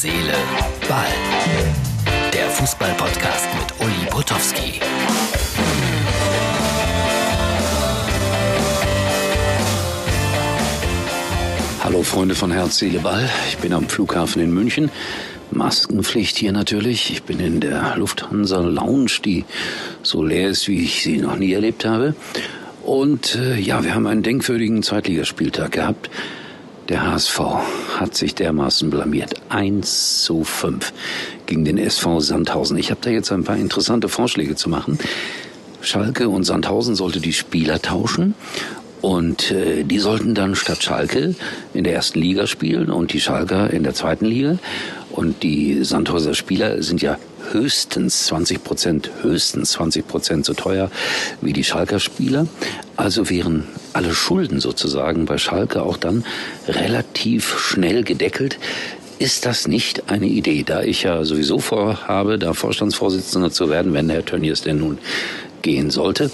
Seele, 0.00 0.32
Ball. 0.88 1.06
Der 2.32 2.48
Fußball-Podcast 2.50 3.48
mit 3.58 3.84
Uli 3.84 4.08
Potowski. 4.08 4.78
Hallo 11.82 12.04
Freunde 12.04 12.36
von 12.36 12.52
Herz, 12.52 12.78
Seele, 12.78 13.00
Ball. 13.00 13.28
Ich 13.48 13.58
bin 13.58 13.72
am 13.72 13.88
Flughafen 13.88 14.40
in 14.40 14.54
München. 14.54 14.92
Maskenpflicht 15.50 16.38
hier 16.38 16.52
natürlich. 16.52 17.10
Ich 17.10 17.24
bin 17.24 17.40
in 17.40 17.58
der 17.58 17.96
Lufthansa 17.96 18.60
Lounge, 18.60 19.18
die 19.24 19.44
so 20.04 20.22
leer 20.22 20.50
ist, 20.50 20.68
wie 20.68 20.84
ich 20.84 21.02
sie 21.02 21.16
noch 21.16 21.34
nie 21.34 21.54
erlebt 21.54 21.84
habe. 21.84 22.14
Und 22.84 23.34
äh, 23.34 23.58
ja, 23.58 23.82
wir 23.82 23.96
haben 23.96 24.06
einen 24.06 24.22
denkwürdigen 24.22 24.84
Zweitligaspieltag 24.84 25.72
gehabt. 25.72 26.08
Der 26.88 27.06
HSV 27.06 27.40
hat 27.98 28.14
sich 28.14 28.34
dermaßen 28.34 28.88
blamiert. 28.88 29.34
1 29.50 30.22
zu 30.22 30.42
5 30.42 30.92
gegen 31.44 31.64
den 31.66 31.76
SV 31.76 32.20
Sandhausen. 32.20 32.78
Ich 32.78 32.90
habe 32.90 33.00
da 33.02 33.10
jetzt 33.10 33.30
ein 33.30 33.44
paar 33.44 33.56
interessante 33.56 34.08
Vorschläge 34.08 34.54
zu 34.54 34.70
machen. 34.70 34.98
Schalke 35.82 36.30
und 36.30 36.44
Sandhausen 36.44 36.94
sollte 36.94 37.20
die 37.20 37.34
Spieler 37.34 37.80
tauschen 37.80 38.34
und 39.00 39.50
äh, 39.50 39.84
die 39.84 39.98
sollten 39.98 40.34
dann 40.34 40.54
statt 40.54 40.82
Schalke 40.82 41.34
in 41.74 41.84
der 41.84 41.94
ersten 41.94 42.20
Liga 42.20 42.46
spielen 42.46 42.90
und 42.90 43.12
die 43.12 43.20
Schalker 43.20 43.70
in 43.70 43.82
der 43.82 43.94
zweiten 43.94 44.24
Liga. 44.24 44.58
Und 45.10 45.42
die 45.42 45.84
Sandhauser 45.84 46.34
Spieler 46.34 46.82
sind 46.82 47.02
ja 47.02 47.18
höchstens 47.50 48.26
20 48.26 48.62
Prozent, 48.62 49.10
höchstens 49.22 49.72
20 49.72 50.06
Prozent 50.06 50.44
so 50.44 50.54
teuer 50.54 50.90
wie 51.40 51.52
die 51.52 51.64
Schalker 51.64 51.98
Spieler. 51.98 52.46
Also 52.96 53.30
wären 53.30 53.64
alle 53.92 54.14
Schulden 54.14 54.60
sozusagen 54.60 55.24
bei 55.24 55.38
Schalke 55.38 55.82
auch 55.82 55.96
dann 55.96 56.24
relativ 56.68 57.58
schnell 57.58 58.04
gedeckelt. 58.04 58.58
Ist 59.18 59.46
das 59.46 59.66
nicht 59.66 60.10
eine 60.10 60.26
Idee, 60.26 60.62
da 60.64 60.82
ich 60.82 61.02
ja 61.02 61.24
sowieso 61.24 61.58
vorhabe, 61.58 62.38
da 62.38 62.52
Vorstandsvorsitzender 62.52 63.50
zu 63.50 63.68
werden, 63.68 63.92
wenn 63.92 64.10
Herr 64.10 64.24
Tönnies 64.24 64.62
denn 64.62 64.78
nun 64.78 64.98
gehen 65.62 65.90
sollte? 65.90 66.30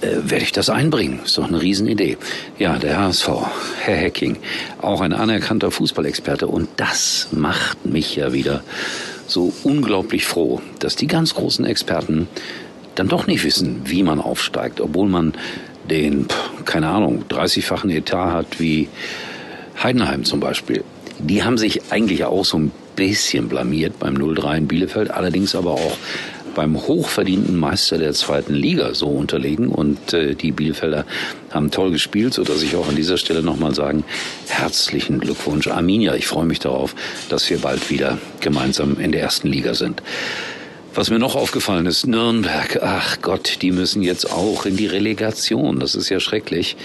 Äh, 0.00 0.30
werde 0.30 0.44
ich 0.44 0.52
das 0.52 0.70
einbringen. 0.70 1.20
Ist 1.24 1.38
doch 1.38 1.48
eine 1.48 1.60
Riesenidee. 1.60 2.16
Ja, 2.58 2.78
der 2.78 2.98
HSV, 2.98 3.28
Herr 3.80 3.96
Hecking, 3.96 4.36
auch 4.80 5.00
ein 5.00 5.12
anerkannter 5.12 5.70
Fußballexperte. 5.70 6.46
Und 6.46 6.68
das 6.76 7.28
macht 7.32 7.86
mich 7.86 8.16
ja 8.16 8.32
wieder 8.32 8.62
so 9.26 9.52
unglaublich 9.64 10.24
froh, 10.24 10.60
dass 10.78 10.96
die 10.96 11.06
ganz 11.06 11.34
großen 11.34 11.64
Experten 11.64 12.28
dann 12.94 13.08
doch 13.08 13.26
nicht 13.26 13.44
wissen, 13.44 13.82
wie 13.84 14.02
man 14.02 14.20
aufsteigt, 14.20 14.80
obwohl 14.80 15.08
man 15.08 15.34
den, 15.88 16.26
keine 16.64 16.88
Ahnung, 16.88 17.24
30-fachen 17.28 17.90
Etat 17.90 18.32
hat 18.32 18.60
wie 18.60 18.88
Heidenheim 19.82 20.24
zum 20.24 20.40
Beispiel. 20.40 20.84
Die 21.18 21.42
haben 21.42 21.58
sich 21.58 21.90
eigentlich 21.90 22.24
auch 22.24 22.44
so 22.44 22.58
ein 22.58 22.72
bisschen 22.96 23.48
blamiert 23.48 23.98
beim 23.98 24.16
0-3 24.16 24.58
in 24.58 24.68
Bielefeld, 24.68 25.10
allerdings 25.10 25.54
aber 25.54 25.72
auch 25.72 25.96
beim 26.58 26.76
hochverdienten 26.76 27.56
Meister 27.56 27.98
der 27.98 28.12
zweiten 28.14 28.52
Liga 28.52 28.92
so 28.92 29.06
unterlegen. 29.06 29.68
Und 29.68 30.12
äh, 30.12 30.34
die 30.34 30.50
Bielefelder 30.50 31.06
haben 31.52 31.70
toll 31.70 31.92
gespielt, 31.92 32.34
so 32.34 32.42
dass 32.42 32.62
ich 32.62 32.74
auch 32.74 32.88
an 32.88 32.96
dieser 32.96 33.16
Stelle 33.16 33.44
nochmal 33.44 33.76
sagen, 33.76 34.02
herzlichen 34.48 35.20
Glückwunsch, 35.20 35.68
Arminia. 35.68 36.16
Ich 36.16 36.26
freue 36.26 36.46
mich 36.46 36.58
darauf, 36.58 36.96
dass 37.28 37.48
wir 37.48 37.58
bald 37.58 37.90
wieder 37.90 38.18
gemeinsam 38.40 38.98
in 38.98 39.12
der 39.12 39.22
ersten 39.22 39.46
Liga 39.46 39.74
sind. 39.74 40.02
Was 40.96 41.10
mir 41.10 41.20
noch 41.20 41.36
aufgefallen 41.36 41.86
ist, 41.86 42.08
Nürnberg, 42.08 42.80
ach 42.82 43.18
Gott, 43.22 43.62
die 43.62 43.70
müssen 43.70 44.02
jetzt 44.02 44.28
auch 44.28 44.66
in 44.66 44.76
die 44.76 44.88
Relegation. 44.88 45.78
Das 45.78 45.94
ist 45.94 46.08
ja 46.08 46.18
schrecklich. 46.18 46.76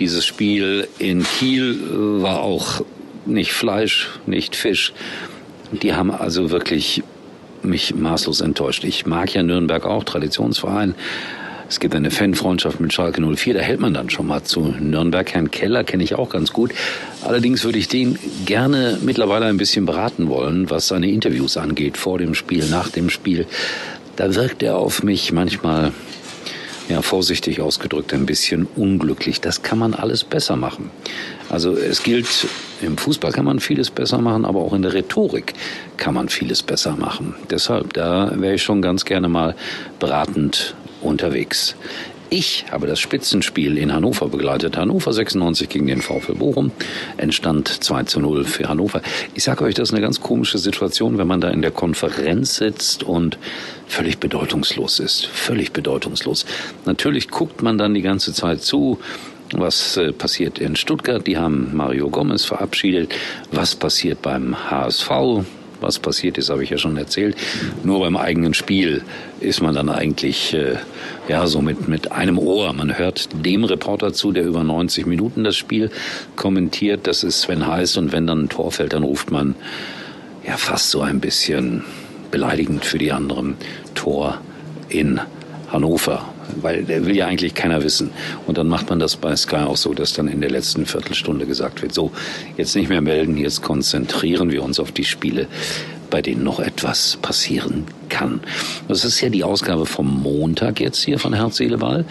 Dieses 0.00 0.24
Spiel 0.24 0.88
in 0.98 1.22
Kiel 1.22 1.72
äh, 1.74 2.22
war 2.22 2.40
auch 2.40 2.80
nicht 3.26 3.52
Fleisch, 3.52 4.08
nicht 4.24 4.56
Fisch. 4.56 4.94
Die 5.70 5.92
haben 5.92 6.10
also 6.10 6.50
wirklich 6.50 7.02
mich 7.64 7.94
maßlos 7.94 8.40
enttäuscht. 8.40 8.84
Ich 8.84 9.06
mag 9.06 9.32
ja 9.34 9.42
Nürnberg 9.42 9.84
auch, 9.84 10.04
Traditionsverein. 10.04 10.94
Es 11.68 11.80
gibt 11.80 11.94
eine 11.94 12.10
Fanfreundschaft 12.10 12.80
mit 12.80 12.92
Schalke 12.92 13.22
04, 13.22 13.54
da 13.54 13.60
hält 13.60 13.80
man 13.80 13.94
dann 13.94 14.10
schon 14.10 14.26
mal 14.26 14.42
zu 14.42 14.74
Nürnberg. 14.78 15.32
Herrn 15.32 15.50
Keller 15.50 15.84
kenne 15.84 16.04
ich 16.04 16.14
auch 16.14 16.28
ganz 16.28 16.52
gut. 16.52 16.72
Allerdings 17.24 17.64
würde 17.64 17.78
ich 17.78 17.88
den 17.88 18.18
gerne 18.44 18.98
mittlerweile 19.00 19.46
ein 19.46 19.56
bisschen 19.56 19.86
beraten 19.86 20.28
wollen, 20.28 20.68
was 20.68 20.88
seine 20.88 21.10
Interviews 21.10 21.56
angeht, 21.56 21.96
vor 21.96 22.18
dem 22.18 22.34
Spiel, 22.34 22.66
nach 22.66 22.90
dem 22.90 23.08
Spiel. 23.08 23.46
Da 24.16 24.34
wirkt 24.34 24.62
er 24.62 24.76
auf 24.76 25.02
mich 25.02 25.32
manchmal 25.32 25.92
ja, 26.88 27.02
vorsichtig 27.02 27.60
ausgedrückt, 27.60 28.12
ein 28.12 28.26
bisschen 28.26 28.66
unglücklich. 28.76 29.40
Das 29.40 29.62
kann 29.62 29.78
man 29.78 29.94
alles 29.94 30.24
besser 30.24 30.56
machen. 30.56 30.90
Also 31.48 31.76
es 31.76 32.02
gilt, 32.02 32.46
im 32.80 32.96
Fußball 32.96 33.32
kann 33.32 33.44
man 33.44 33.60
vieles 33.60 33.90
besser 33.90 34.18
machen, 34.18 34.44
aber 34.44 34.60
auch 34.60 34.72
in 34.72 34.82
der 34.82 34.94
Rhetorik 34.94 35.54
kann 35.96 36.14
man 36.14 36.28
vieles 36.28 36.62
besser 36.62 36.96
machen. 36.96 37.34
Deshalb, 37.50 37.92
da 37.92 38.32
wäre 38.34 38.54
ich 38.54 38.62
schon 38.62 38.82
ganz 38.82 39.04
gerne 39.04 39.28
mal 39.28 39.54
beratend 39.98 40.74
unterwegs. 41.02 41.74
Ich 42.34 42.64
habe 42.70 42.86
das 42.86 42.98
Spitzenspiel 42.98 43.76
in 43.76 43.92
Hannover 43.92 44.30
begleitet. 44.30 44.78
Hannover 44.78 45.12
96 45.12 45.68
gegen 45.68 45.86
den 45.86 46.00
VfL 46.00 46.36
Bochum. 46.36 46.72
Entstand 47.18 47.68
2 47.68 48.04
zu 48.04 48.20
0 48.20 48.46
für 48.46 48.70
Hannover. 48.70 49.02
Ich 49.34 49.44
sage 49.44 49.62
euch, 49.64 49.74
das 49.74 49.90
ist 49.90 49.94
eine 49.94 50.00
ganz 50.00 50.22
komische 50.22 50.56
Situation, 50.56 51.18
wenn 51.18 51.26
man 51.26 51.42
da 51.42 51.50
in 51.50 51.60
der 51.60 51.72
Konferenz 51.72 52.56
sitzt 52.56 53.02
und 53.02 53.36
völlig 53.86 54.16
bedeutungslos 54.16 54.98
ist. 54.98 55.26
Völlig 55.26 55.74
bedeutungslos. 55.74 56.46
Natürlich 56.86 57.28
guckt 57.28 57.60
man 57.60 57.76
dann 57.76 57.92
die 57.92 58.00
ganze 58.00 58.32
Zeit 58.32 58.62
zu, 58.62 58.98
was 59.52 59.98
äh, 59.98 60.14
passiert 60.14 60.58
in 60.58 60.74
Stuttgart? 60.74 61.26
Die 61.26 61.36
haben 61.36 61.76
Mario 61.76 62.08
Gomez 62.08 62.46
verabschiedet. 62.46 63.14
Was 63.50 63.74
passiert 63.74 64.22
beim 64.22 64.70
HSV? 64.70 65.10
Was 65.82 65.98
passiert 65.98 66.38
ist, 66.38 66.50
habe 66.50 66.64
ich 66.64 66.70
ja 66.70 66.78
schon 66.78 66.96
erzählt. 66.96 67.36
Nur 67.82 68.00
beim 68.00 68.16
eigenen 68.16 68.54
Spiel 68.54 69.02
ist 69.40 69.60
man 69.60 69.74
dann 69.74 69.88
eigentlich 69.88 70.54
äh, 70.54 70.76
ja 71.28 71.46
so 71.46 71.60
mit 71.60 71.88
mit 71.88 72.12
einem 72.12 72.38
Ohr. 72.38 72.72
Man 72.72 72.96
hört 72.98 73.28
dem 73.44 73.64
Reporter 73.64 74.12
zu, 74.12 74.32
der 74.32 74.44
über 74.44 74.62
90 74.64 75.06
Minuten 75.06 75.44
das 75.44 75.56
Spiel 75.56 75.90
kommentiert. 76.36 77.06
Das 77.06 77.24
ist 77.24 77.42
Sven 77.42 77.66
Heiß 77.66 77.96
und 77.96 78.12
wenn 78.12 78.26
dann 78.26 78.44
ein 78.44 78.48
Tor 78.48 78.72
fällt, 78.72 78.92
dann 78.92 79.02
ruft 79.02 79.30
man 79.30 79.54
ja 80.46 80.56
fast 80.56 80.90
so 80.90 81.02
ein 81.02 81.20
bisschen 81.20 81.84
beleidigend 82.30 82.84
für 82.84 82.98
die 82.98 83.12
anderen 83.12 83.56
Tor 83.94 84.40
in 84.88 85.20
Hannover 85.70 86.32
weil 86.60 86.84
der 86.84 87.06
will 87.06 87.16
ja 87.16 87.26
eigentlich 87.26 87.54
keiner 87.54 87.82
wissen. 87.82 88.10
Und 88.46 88.58
dann 88.58 88.68
macht 88.68 88.90
man 88.90 88.98
das 88.98 89.16
bei 89.16 89.34
Sky 89.36 89.56
auch 89.56 89.76
so, 89.76 89.94
dass 89.94 90.12
dann 90.12 90.28
in 90.28 90.40
der 90.40 90.50
letzten 90.50 90.86
Viertelstunde 90.86 91.46
gesagt 91.46 91.82
wird, 91.82 91.92
so, 91.94 92.10
jetzt 92.56 92.76
nicht 92.76 92.88
mehr 92.88 93.00
melden, 93.00 93.36
jetzt 93.36 93.62
konzentrieren 93.62 94.50
wir 94.50 94.62
uns 94.62 94.80
auf 94.80 94.92
die 94.92 95.04
Spiele, 95.04 95.46
bei 96.10 96.22
denen 96.22 96.44
noch 96.44 96.60
etwas 96.60 97.18
passieren 97.22 97.84
kann. 98.08 98.40
Das 98.88 99.04
ist 99.04 99.20
ja 99.20 99.30
die 99.30 99.44
Ausgabe 99.44 99.86
vom 99.86 100.22
Montag 100.22 100.80
jetzt 100.80 101.02
hier 101.02 101.18
von 101.18 101.32
Herz, 101.32 101.56
Seele, 101.56 101.78
Ball. 101.78 102.04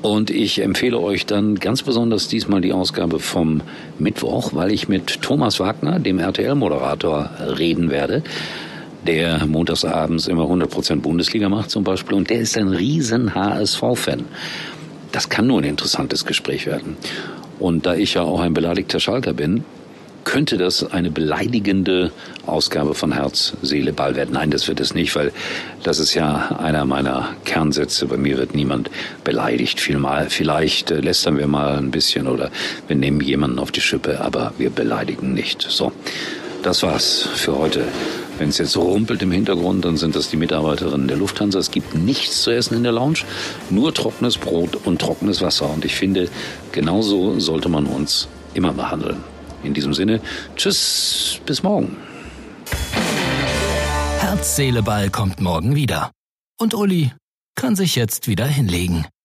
Und 0.00 0.30
ich 0.30 0.60
empfehle 0.60 0.98
euch 0.98 1.24
dann 1.24 1.54
ganz 1.54 1.82
besonders 1.82 2.28
diesmal 2.28 2.60
die 2.60 2.74
Ausgabe 2.74 3.20
vom 3.20 3.62
Mittwoch, 3.98 4.50
weil 4.52 4.70
ich 4.70 4.86
mit 4.86 5.22
Thomas 5.22 5.60
Wagner, 5.60 5.98
dem 5.98 6.18
RTL-Moderator, 6.18 7.30
reden 7.58 7.90
werde 7.90 8.22
der 9.06 9.46
montagsabends 9.46 10.26
immer 10.26 10.44
100% 10.44 10.96
Bundesliga 11.00 11.48
macht 11.48 11.70
zum 11.70 11.84
Beispiel. 11.84 12.16
Und 12.16 12.30
der 12.30 12.40
ist 12.40 12.56
ein 12.56 12.68
riesen 12.68 13.34
HSV-Fan. 13.34 14.24
Das 15.12 15.28
kann 15.28 15.46
nur 15.46 15.60
ein 15.60 15.64
interessantes 15.64 16.24
Gespräch 16.24 16.66
werden. 16.66 16.96
Und 17.58 17.86
da 17.86 17.94
ich 17.94 18.14
ja 18.14 18.22
auch 18.22 18.40
ein 18.40 18.54
beleidigter 18.54 19.00
Schalter 19.00 19.32
bin, 19.32 19.64
könnte 20.24 20.56
das 20.58 20.90
eine 20.90 21.10
beleidigende 21.10 22.10
Ausgabe 22.46 22.94
von 22.94 23.12
Herz, 23.12 23.52
Seele, 23.62 23.92
Ball 23.92 24.16
werden. 24.16 24.32
Nein, 24.32 24.50
das 24.50 24.66
wird 24.68 24.80
es 24.80 24.94
nicht, 24.94 25.14
weil 25.14 25.32
das 25.82 25.98
ist 25.98 26.14
ja 26.14 26.56
einer 26.58 26.84
meiner 26.84 27.28
Kernsätze. 27.44 28.06
Bei 28.06 28.16
mir 28.16 28.38
wird 28.38 28.54
niemand 28.54 28.90
beleidigt. 29.22 29.80
Vielleicht 29.80 30.90
äh, 30.90 31.00
lästern 31.00 31.38
wir 31.38 31.46
mal 31.46 31.76
ein 31.76 31.90
bisschen 31.90 32.26
oder 32.26 32.50
wir 32.88 32.96
nehmen 32.96 33.20
jemanden 33.20 33.58
auf 33.58 33.70
die 33.70 33.80
Schippe, 33.80 34.20
aber 34.20 34.52
wir 34.58 34.70
beleidigen 34.70 35.34
nicht. 35.34 35.62
So, 35.68 35.92
das 36.62 36.82
war's 36.82 37.28
für 37.34 37.56
heute. 37.58 37.84
Wenn 38.38 38.48
es 38.48 38.58
jetzt 38.58 38.76
rumpelt 38.76 39.22
im 39.22 39.30
Hintergrund, 39.30 39.84
dann 39.84 39.96
sind 39.96 40.16
das 40.16 40.28
die 40.28 40.36
Mitarbeiterinnen 40.36 41.06
der 41.06 41.16
Lufthansa. 41.16 41.58
Es 41.58 41.70
gibt 41.70 41.94
nichts 41.94 42.42
zu 42.42 42.50
essen 42.50 42.74
in 42.74 42.82
der 42.82 42.92
Lounge, 42.92 43.20
nur 43.70 43.94
trockenes 43.94 44.38
Brot 44.38 44.76
und 44.84 45.00
trockenes 45.00 45.40
Wasser. 45.40 45.70
Und 45.70 45.84
ich 45.84 45.94
finde, 45.94 46.28
genauso 46.72 47.38
sollte 47.38 47.68
man 47.68 47.86
uns 47.86 48.28
immer 48.54 48.72
behandeln. 48.72 49.22
In 49.62 49.72
diesem 49.72 49.94
Sinne, 49.94 50.20
tschüss, 50.56 51.40
bis 51.46 51.62
morgen. 51.62 51.96
Herz, 54.18 54.56
Seele, 54.56 54.82
Ball 54.82 55.10
kommt 55.10 55.40
morgen 55.40 55.74
wieder. 55.76 56.10
Und 56.58 56.74
Uli 56.74 57.12
kann 57.54 57.76
sich 57.76 57.94
jetzt 57.94 58.26
wieder 58.26 58.46
hinlegen. 58.46 59.06